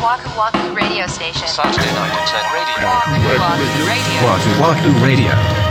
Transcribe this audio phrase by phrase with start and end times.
[0.00, 1.48] Waku Waku Radio Station.
[1.48, 2.88] Saturday night at 10 radio.
[2.88, 4.22] Waku Waku Radio.
[4.24, 5.67] Wahoo Wahoo Radio.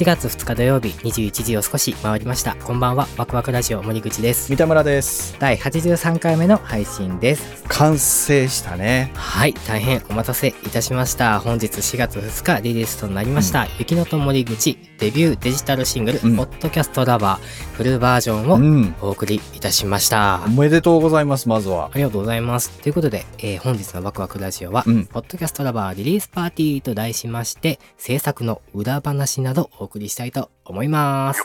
[0.00, 2.54] 4月2日土曜日21時を少し回りました。
[2.54, 4.48] こんばんはワクワクラジオ森口です。
[4.48, 5.36] 三田村です。
[5.38, 7.62] 第83回目の配信です。
[7.68, 9.12] 完成したね。
[9.14, 11.38] はい大変お待たせいたしました。
[11.38, 16.36] 本日4月2日リリースとなりました、雪のと森口デビューデジタルシングル、うん。
[16.36, 18.94] ポッドキャストラバーフルバージョンうをん。
[19.02, 21.90] お送りいたしました、おめでとうございますまずは。
[21.92, 22.70] ありがとうございます。
[22.70, 25.04] ということで、えー本日のワクワクラジオは、うん。
[25.04, 31.42] ポッドキャストラバーリリースパーティーと題しまして、制作の裏話などお送りしたいと思います。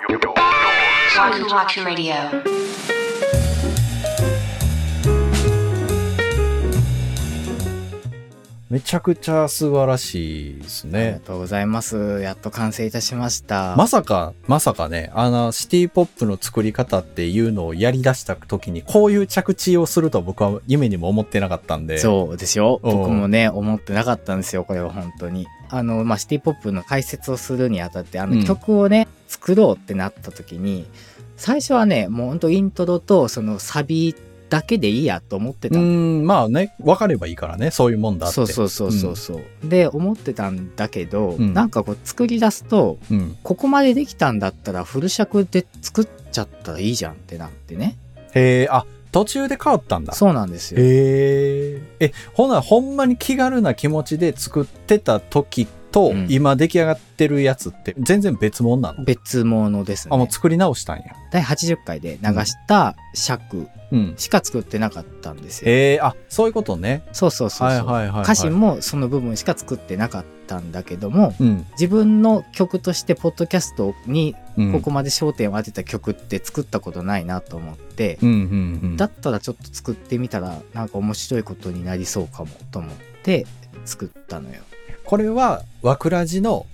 [8.68, 12.20] めちゃくちゃ素晴らしいですありがねとうございます。
[12.22, 13.76] やっと完成いたしました。
[13.76, 22.80] まさかまさかねあのシティポップの作り方っていうのをやり出した時にこういう着地をするとは僕は夢にも思ってなかったんでそうですよ。
[22.82, 25.46] うん僕もね、思ってなかったんですよ、これは本当に。
[25.70, 30.88] あの、まあ、シティポップの解説をするにあたって、あのうん曲をね、作ろうってなった時に、
[31.38, 34.16] 最初はね、もう本当イントロとそのサビ
[34.56, 35.84] だけでいいやと思ってうたの。
[35.84, 38.36] んまあね分かればいいからねそういうもんだって。
[38.36, 41.54] そうそうそうそうそう、で思ってたんだけど、うん。
[41.54, 47.98] なんかこう作り出すとうん、うんここまでできたんだったらフル尺で作っちゃったらいいじゃんってなってね。
[48.34, 50.14] へえあ途中で変わったんだ。
[50.14, 50.80] そうなんですよ。
[50.82, 56.28] へええほなほんまに気軽な気持ちで作ってた時と、うん。
[56.30, 60.14] 今出来上がってるやつって全然別物なの、別物ですね。
[60.14, 61.06] あもう作り直したんや。
[61.32, 64.14] 第80回で流した尺うん。
[64.18, 67.04] しか作ってなかったんですよ、へえあそういうことね。
[67.14, 78.38] そうそうそうそう、はいはいはい、はい、歌詞もその部分しか作ってなかったんだけどもうん、自分の曲としてポッドキャストにうん、ここまで焦点を当てた曲って作ったことないなと思って、うんうんう
[78.94, 78.98] ん。
[78.98, 82.92] だったらちょっと作ってみたらなんか面白いことになりそうかもと思っ
[83.24, 83.46] て
[83.84, 84.62] 作ったのよ。
[85.06, 86.66] これは「わくらじ」の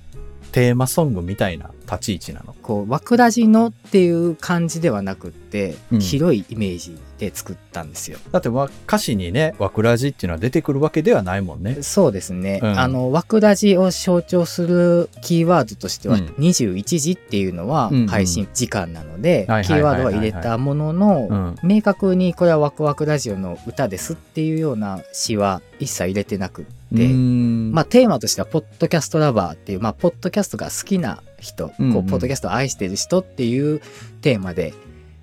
[0.52, 2.56] テーマソングみたいな立ち位置なの。
[2.62, 6.00] こう、わくらじのっていう感じではなくって、うん。
[6.00, 8.18] 広いイメージで作ったんですよ。
[8.32, 11.82] だってまあ歌詞にね、わくらじっていうのは出てくるわけではないもんね。
[11.82, 12.62] そうですね。
[12.64, 12.80] うん。
[12.80, 16.22] あの、わくらじを象徴するキーワードとしては、うん。
[16.40, 21.56] 21時っていうのは配信時間なので、キーワードは入れたものの、うん。
[21.62, 26.66] 明確にこれはワクワクラジオの歌ですっていうような詩は一切入れてなくっ
[26.96, 31.94] て、まあテーマとしては、ポッドキャストラバーっていう、まあ、ポッドキャストが好きな人、うんうん。
[31.94, 33.82] こう、ポッドキャストを愛してる人っていう
[34.22, 34.74] テーマで、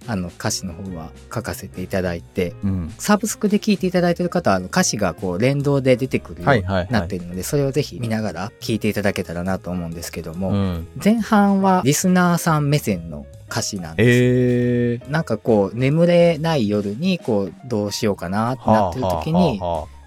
[0.07, 2.95] あの、歌詞の方は書かせていただいて、うん。
[2.99, 10.89] サブスクで聴いていただいてる方は、あの歌詞がこう、連動で出てくるようになっているので、それをぜひ見ながら聴いていただけたらなと思うんですけども、うん。
[11.03, 14.15] 前半はリスナーさん目線の歌詞なんですよ。
[14.15, 15.11] えー。
[15.11, 19.98] なんかこう眠れない夜にこうどうしようかなってなってる時にはあはあはあ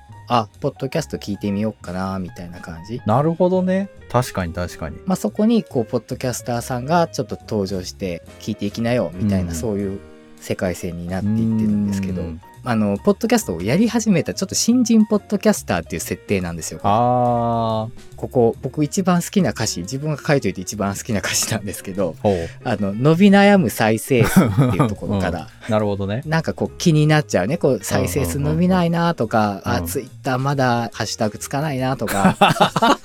[0.61, 3.89] ポッドキャスト聞いてみようかなみたいな感じあなるほどね。
[4.09, 4.97] 確かに確かに。
[5.05, 9.99] まあそこにこうポッドキャスターさんがちょっと登場して聞いていきなよみたいな、うんそういう
[10.37, 22.15] 世界線になっていってるんですけどうんあのポッドキャストをやり始めたちょっと新人ポッドキャスターっていう設定なんですよあここ僕一番好きな歌詞自分が書いといて一番好きな歌詞なんですけど
[22.63, 26.23] あ、の伸び悩む再生数っていうところから なるほどね。
[26.25, 27.57] なんかこう気になっちゃうね。
[27.57, 32.35] こう再生数伸びないなとか、あ、うんツイッターまだハッシュタグつかないなとか、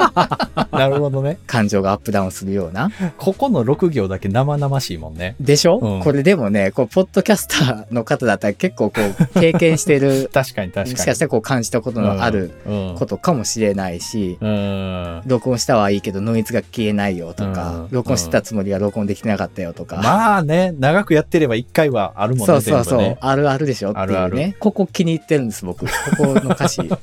[0.72, 1.38] なるほどね。
[1.46, 2.90] 感情がアップダウンするような。
[3.18, 5.36] ここの6行だけ生々しいもんね。
[5.40, 10.90] でしょ、うんこれでもね、こう、ポッドキャスターの方だったら結構こう、 経験してる、 確かに確かに。
[10.92, 12.94] もしかしたらこう感じたことのあるうん。
[12.98, 15.22] ことかもしれないし、うん。
[15.26, 19.96] 録音したはいいけどノイズが消えないよとか、うん録音してたつもりが録音できてなかったよとか。
[19.96, 23.16] まあね、長くやってれば1回はあるもんね、そうそうそう、ね。
[23.20, 24.16] あるあるでしょっていうね。
[24.16, 25.86] あるあるここ気に入ってるんです、僕。
[25.86, 27.00] ここの歌詞好き。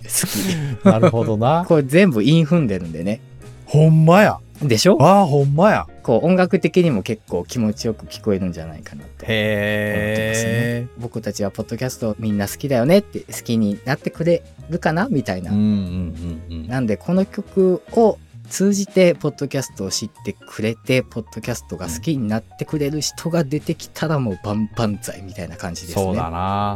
[0.85, 1.65] なるほどな。
[1.67, 3.21] これ全部韻踏んでるんでね。
[3.65, 4.37] ほんまや。
[4.61, 4.97] でしょ？
[5.01, 5.87] ああ、ほんまや。
[6.03, 10.89] こう音楽的にも結構気持ちよく聞こえるんじゃないかなって思ってますへね。
[10.97, 15.51] 僕たちはポッドキャストみんな好きだよねって好きになってくれるかなみたいな。
[15.51, 15.65] うんうん
[16.49, 16.67] うんうん。
[16.67, 18.17] なんでこの曲を
[18.49, 26.03] 通じてポッドキャストを知ってくれてポッドキャストが好きになってくれる人が出てきたらもう万々歳みたいな感じですね。
[26.05, 26.75] そうだな。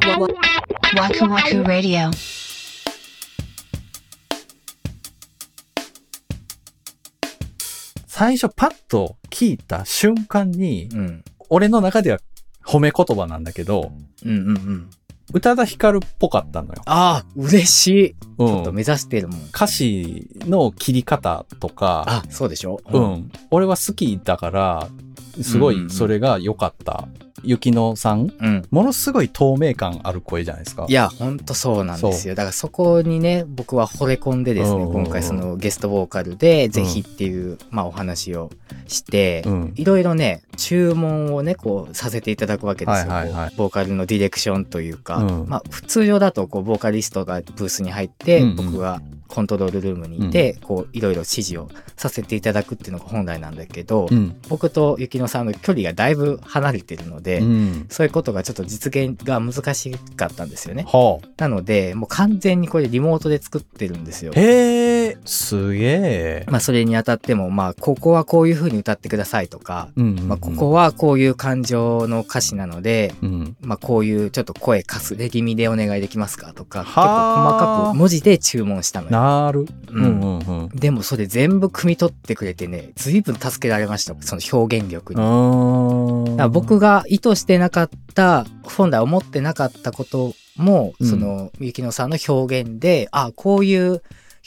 [8.17, 11.23] 最初パッと聞いた瞬間に、うん。
[11.49, 12.17] 俺の中では
[12.65, 13.91] 褒め言葉なんだけど、
[14.25, 14.89] うんうんうん。
[15.35, 16.81] 宇多田ヒカルっぽかったのよ。
[16.87, 18.09] ああ、嬉しい。
[18.15, 18.47] ちうん。
[18.57, 19.41] ょっと目指してるもん。
[19.49, 22.81] 歌詞の切り方とか、あ、そうでしょ？
[22.91, 23.31] うん。
[23.51, 24.89] 俺は好きだから、
[25.39, 27.07] すごうんうんうんいそれが良かった。
[27.43, 28.67] 雪乃さんうん。
[28.71, 30.85] ものすごい透明感ある声じゃないですか。
[30.87, 32.35] いや、ほんとそうなんですよ。
[32.35, 38.49] だからそこにね、僕は惚れ込んでですね、うんうんうん今回そのゲストボーカルで、ぜひっていう、まあお話を
[38.87, 39.73] して、うん。
[39.75, 43.11] いろいろね、注文をね、こうさせていただくわけですよ。
[43.11, 54.35] はいはいはいボーカルのディレクションというか、うんまあ普通常だと、こう、ボーカリストがブースに入って、うんうん僕がコントロールルームにいて、こう、いろいろ指示をさせていただくっていうのが本来なんだけど、うん。
[54.49, 57.85] 僕と雪乃さんの距離がだいぶ離れてるので、うん。
[57.89, 60.85] そういうことがちょっと実現が難しかったんですよね。
[60.87, 61.27] はあ。
[61.37, 64.31] なので、もう完全にこれリモートで作ってるんですよ。
[64.35, 66.45] へえ、すげえ。
[66.47, 73.55] まあそれにあたっても、まあここはこういう風に歌ってくださいとか、うんうんうんまあここはこういう感情の歌詞なので、うん。
[73.61, 79.16] まあこういうちょっと声かすれ気味でお願いできますかとか、結構はあ細かく文字で注文したのよ。
[79.17, 79.61] なる。
[79.61, 80.69] ううんんうんうん。
[80.69, 84.15] でもそれ全部汲み取ってくれてね、随分助けられました。
[84.21, 85.21] その表現力に。
[85.21, 94.01] うーんだから僕が意図してなかった本来思ってなかったことも、うんその雪乃さんの表現であこういう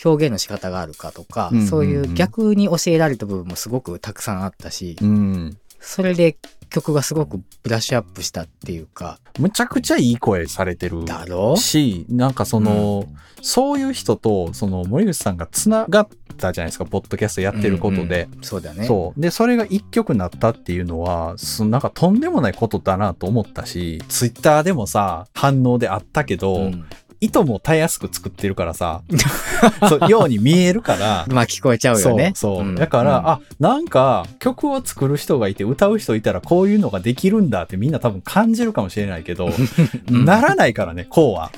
[0.04, 5.56] 表現の仕方があるかとか、うんうんうんそういう逆に教えられた部分もすごくたくさんあったし、うん。
[5.80, 6.36] それで
[6.70, 9.18] 曲がすごくブラッシュアップしたっていうか。
[9.38, 11.56] むちゃくちゃいい声されてるだろ？
[11.56, 13.06] し、なんかその、
[13.42, 18.24] そういう人と、その森口さんがつながったじゃないですか、ポッドキャストやってることで。
[18.30, 18.86] うんうんそうだね。
[18.86, 19.20] そう。
[19.20, 26.84] で、それが一曲なったっていうのは、すなんかとんでもないことだなと思ったし、ツイッターでもさ、反応であったけど、うん
[27.20, 29.02] 意図もたやすく作ってるからさ、
[29.88, 32.32] そう、ように見えるから、 まあ聞こえちゃうよね。
[32.34, 32.64] そうそう。
[32.64, 32.74] ん。
[32.74, 33.26] だから、うん。
[33.26, 39.50] あ、なんか曲を作る人がいて歌う人いたらこういうのができるんだってみんな多分感じるかもしれないけど、
[40.10, 40.24] うん。
[40.24, 41.50] ならないからね、こうは。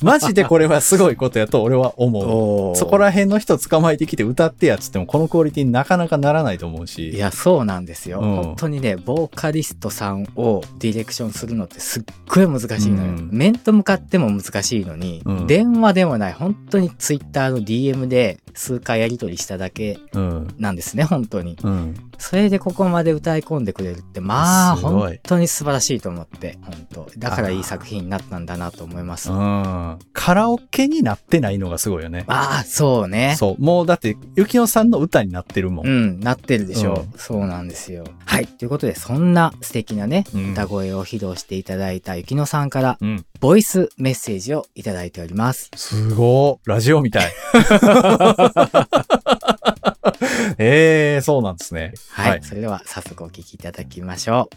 [0.00, 2.76] マジでこれはすごいことやと俺は思う。
[2.76, 7.10] そこら辺の人捕まえてきて歌ってやっつってもこのクオリティになかなかならないと思うし。
[7.10, 8.36] いやそうなんですよ、うん。
[8.36, 13.28] 本当にねボーカリストさんをディレクションするのってすっごい難しいのよ、うん。
[13.32, 15.46] 面と向かっても難しいのに、うん。
[15.46, 20.54] 電話でもない本当にツイッターの DM で数回やり取りしただけうん。
[20.58, 21.56] なんですね、本当に。
[21.62, 21.94] うん。
[22.18, 27.10] それでここまで歌い込んでくれるって、まあ、本当に素晴らしいと思って、本当。
[27.18, 29.30] だからいい作品になったんだなと思います。
[29.30, 30.06] あうん。
[30.12, 32.24] カラオケになってないのがすごいよね。
[32.28, 33.34] あ、そうね。
[33.38, 33.62] そう。
[33.62, 35.86] もうだって、ゆきのさんの歌になってるもん。
[35.86, 38.04] うん、なってるでしょう、うんそうなんですよ。
[38.24, 38.46] はい。
[38.46, 43.26] ということで、そんな素敵なね、うん歌声を披露していただいたゆきのさんから、うん。
[43.40, 45.70] ボイスメッセージをいただいております。
[45.76, 46.68] すごい。
[46.68, 47.32] ラジオみたい。
[50.58, 51.92] ええそうなんですね。
[52.10, 52.42] はい。
[52.42, 54.56] それでは、早速お聞きいただきましょう。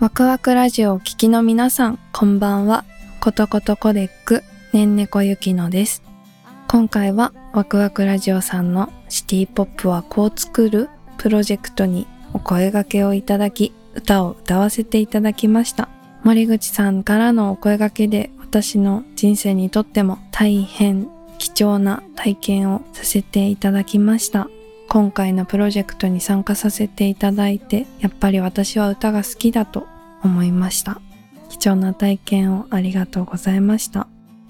[0.00, 2.84] ワクワクラジオをお聞きの皆さん、こんばんは。
[3.20, 4.42] ことことコデック、
[4.72, 6.02] ねんねこゆきのです。
[6.66, 10.90] 今回はワクワクラジオさんのシティポップはこう作る
[11.22, 15.88] プロジェクトにお声掛けをいただき、歌を歌わせていただきました。
[16.24, 24.48] 森口さんからのお声掛けで私の人生にとっても大変貴重な体験をさせていただきました。
[24.88, 29.86] 今回のプロジェクトに参加させていただいて、やっぱり私は歌が好きだと
[30.24, 31.00] 思いました。
[31.50, 34.08] 貴重な体験をありがとうございました。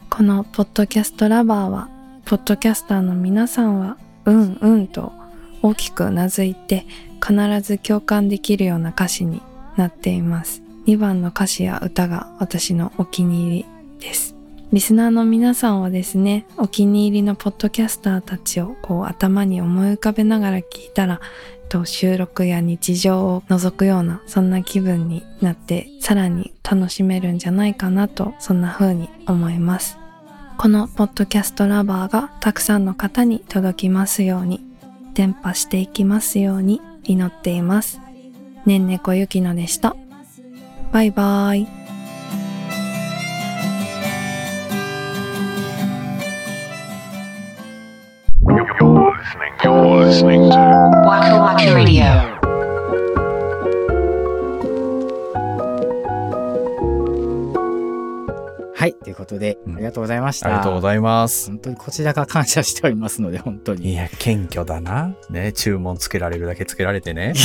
[0.09, 1.91] このポッドキャストラバーは、
[2.25, 5.22] ポッドキャスターの皆さんは、うんうんと
[5.63, 6.85] 大きくうなずいて、
[7.25, 9.41] 必ず共感できるような歌詞に
[9.77, 10.63] なっています。
[10.87, 13.67] 2番の歌詞や歌が私のお気に入り
[14.01, 14.35] です。
[14.73, 20.65] リスナーの皆さんはですね、お気に入りのポッドキャスターたちをこう頭に思い浮かべながら聞い
[20.95, 21.21] たら、
[21.87, 29.97] 収録や日常を覗くようなそんな気分になってさらに楽しめるんじゃないかなとそんな風に思います
[30.59, 34.61] このポッドキャストラバーがたくさんの方に届きますように
[35.15, 38.01] 伝播していきますように祈っています。
[38.67, 39.97] ねんねこゆきのでした。
[40.93, 41.83] バイバーイ。
[58.83, 58.95] はい。
[58.95, 60.49] ということで、うんありがとうございました。
[60.49, 61.51] ありがとうございます。
[61.51, 63.93] 本当にこちらが感謝しておりますので、本当に。
[63.93, 65.15] いや、謙虚だな。
[65.31, 67.33] ね、注文つけられるだけつけられてね。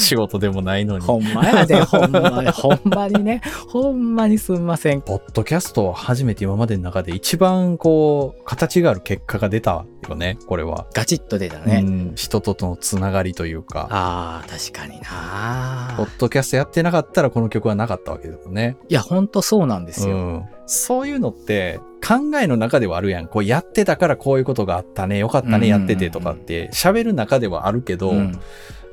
[0.00, 1.04] 仕事でもないのに。
[1.04, 5.00] ほんまやで、ほんまに、ほんまにね、ほんまにすんません。
[5.00, 10.86] ポッドキャストは初めて今までの中で一番こう、形がある結果が出たよね、これは。
[10.94, 11.80] ガチッと出たうね。
[11.82, 13.88] ん、人とのつながりというか。
[13.90, 18.76] ああ、確かになポッドキャストやってなかったらこの曲はなかったわけだよね。
[18.88, 20.16] いや、ほんとそうなんですよ。
[20.16, 20.44] うん。
[20.66, 23.26] そういうのって考えの中ではあるやん。
[23.26, 28.40] こうやってたからこういうことがあったね、よかったね、やっててとかって喋る中ではあるけど、うん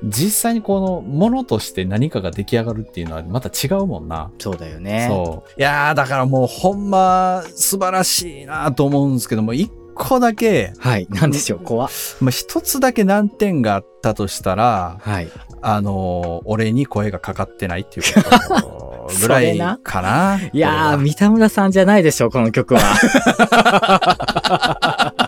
[0.03, 4.31] 実際にこのものとして何かが出来上がるっていうのはまた違うもんな。
[4.37, 5.07] そうだよね。
[5.09, 5.59] そう。
[5.59, 11.07] いやー、だからもうほんま素晴らしいなと思うんですけども、一個だけ、はい。
[11.09, 11.89] なんでしょう、怖っ
[12.21, 15.29] まあ、一つだけ難点があったとしたら、はい。
[15.61, 20.39] あのー俺に声がかかってないっていうことぐらいかな。
[20.53, 22.81] いやー、三田村さんじゃないでしょう、この曲は。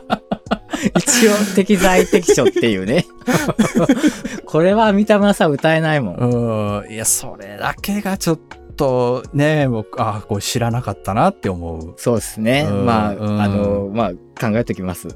[0.98, 3.06] 一応、適材適所っていうね。
[4.50, 6.16] これは三田村さん歌えないもん。
[6.16, 6.92] うん。
[6.92, 8.40] いや、それだけがちょっ
[8.76, 11.94] とね、僕、あこれ知らなかったなって思う。
[11.98, 12.66] そうですね。
[12.68, 14.18] うんまあ、うんあの、まあ、考
[14.58, 15.08] えときます。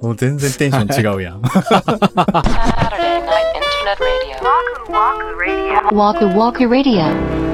[0.00, 1.42] もう全然テンション違うやん。
[1.42, 1.64] Internet
[3.98, 4.36] Radio.
[5.90, 7.45] Waku Waku Radio.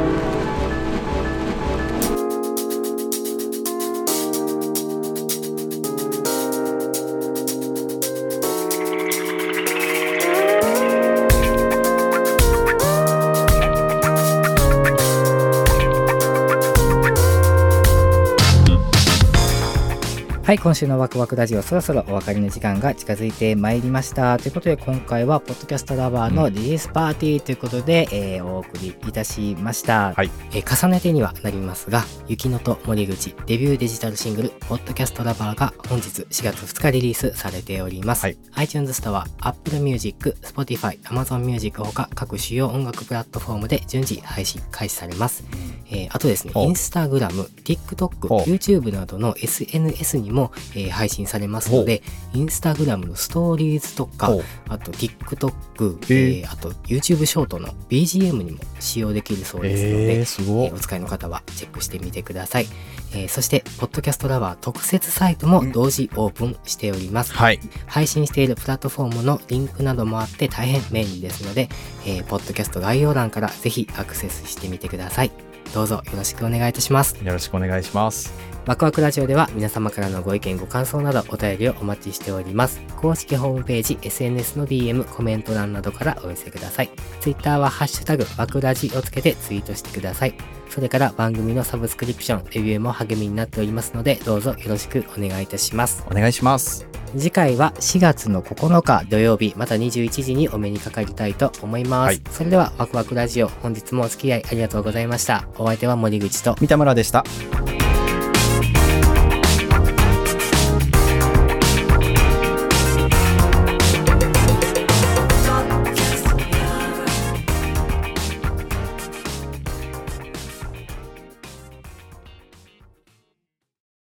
[20.52, 24.36] はい、今週のワクワクラジオ、そろそろお別れの時間が近づいてまいりました。
[24.36, 30.12] ということで、今回は、ポッドキャストラバーのリリースパーティーということで、えーお送りいたしました。
[30.12, 38.26] はいえー重ねてにはなりますが、雪乃と森口デビューデジタルシングル、ポッドキャストラバーが本日4月2日リリースされております。
[38.26, 45.44] はい iTunes ストア、Apple Music、Spotify、Amazon Music ほか各主要音楽プラットフォームで順次配信開始されます。
[45.90, 52.02] えーあとですね、お Instagram、TikTok、お YouTube などの SNS にもも、えー配信されますので、
[52.34, 54.30] インスタグラムのストーリーズとか
[54.68, 60.78] あと TikTok、へえーあと YouTube ショートの BGM にも使用できるそうですので、えー、すえーお。
[60.78, 62.66] 使いの方はチェックしてみてください。
[63.14, 67.32] えーそして、ポッドキャストラバー特設サイトも同時オープンしております。
[67.32, 67.60] はい。
[67.86, 71.68] 配信しているプラットフォームのリンクなどもあって大変便利ですので、
[72.06, 75.51] えーポッドキャスト概要欄からぜひアクセスしてみてください。
[75.74, 77.16] どうぞよろしくお願いいたします。
[77.24, 78.32] よろしくお願いします。
[78.66, 82.80] ワクワクラジオでは皆様からのご意見ご感想などお便りをお待ちしております。
[82.96, 86.90] 公式ホームページ、SNS の DM、コメント欄などからお寄せください。
[87.20, 90.34] Twitter はハッシュタグワクラジをつけてツイートしてください。
[90.68, 96.04] それから番組のサブスクリプション、レビューも励みになっておりますので、どうぞよろしくお願いいたします。
[96.10, 96.91] お願いします。
[97.16, 102.06] 次回は4月の9日土曜日、また21時にお目にかかりたいと思います。
[102.06, 105.44] はいそれではワクワクラジオ、本日もお付き合いありがとうございました。
[105.58, 107.24] お相手は森口と三田村でした。「